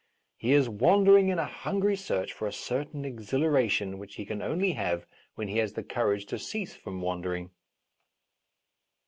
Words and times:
He 0.35 0.53
is 0.53 0.67
wander 0.67 1.15
ing 1.15 1.29
in 1.29 1.37
a 1.37 1.45
hungry 1.45 1.95
search 1.95 2.33
for 2.33 2.47
a 2.47 2.51
certain 2.51 3.03
exhila 3.03 3.53
ration 3.53 3.99
which 3.99 4.15
he 4.15 4.25
can 4.25 4.41
only 4.41 4.71
have 4.71 5.05
when 5.35 5.47
he 5.47 5.57
has 5.59 5.73
the 5.73 5.83
courage 5.83 6.25
to 6.25 6.39
cease 6.39 6.73
from 6.75 7.01
wandering. 7.01 7.51